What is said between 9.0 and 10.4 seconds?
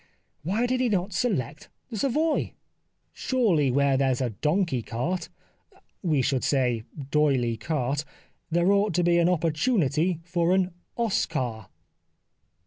be an opportunity